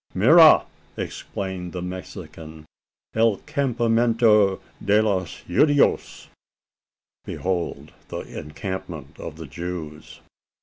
[0.15, 0.65] "Mira!"
[0.97, 2.65] exclaimed the Mexican,
[3.13, 6.27] "el campamento de los Judios!"
[7.23, 7.93] (Behold!
[8.07, 10.19] the encampment of the Jews!)